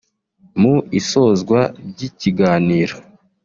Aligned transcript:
Mu 0.61 0.75
isozwa 0.99 1.59
ry’ikiganiro 1.89 2.95